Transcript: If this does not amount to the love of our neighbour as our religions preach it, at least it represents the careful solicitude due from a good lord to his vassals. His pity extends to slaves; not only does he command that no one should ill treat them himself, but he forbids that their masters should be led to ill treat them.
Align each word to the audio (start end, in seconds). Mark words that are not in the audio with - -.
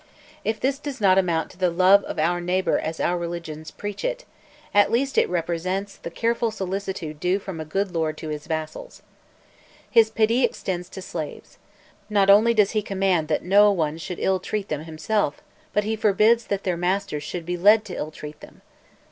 If 0.43 0.59
this 0.59 0.79
does 0.79 0.99
not 0.99 1.19
amount 1.19 1.51
to 1.51 1.59
the 1.59 1.69
love 1.69 2.03
of 2.05 2.17
our 2.17 2.41
neighbour 2.41 2.79
as 2.79 2.99
our 2.99 3.19
religions 3.19 3.69
preach 3.69 4.03
it, 4.03 4.25
at 4.73 4.91
least 4.91 5.15
it 5.15 5.29
represents 5.29 5.95
the 5.97 6.09
careful 6.09 6.49
solicitude 6.49 7.19
due 7.19 7.37
from 7.37 7.59
a 7.59 7.65
good 7.65 7.91
lord 7.93 8.17
to 8.17 8.29
his 8.29 8.47
vassals. 8.47 9.03
His 9.91 10.09
pity 10.09 10.43
extends 10.43 10.89
to 10.89 11.03
slaves; 11.03 11.59
not 12.09 12.31
only 12.31 12.55
does 12.55 12.71
he 12.71 12.81
command 12.81 13.27
that 13.27 13.43
no 13.43 13.71
one 13.71 13.99
should 13.99 14.17
ill 14.17 14.39
treat 14.39 14.69
them 14.69 14.85
himself, 14.85 15.43
but 15.71 15.83
he 15.83 15.95
forbids 15.95 16.45
that 16.47 16.63
their 16.63 16.77
masters 16.77 17.21
should 17.21 17.45
be 17.45 17.55
led 17.55 17.85
to 17.85 17.95
ill 17.95 18.09
treat 18.09 18.39
them. 18.39 18.61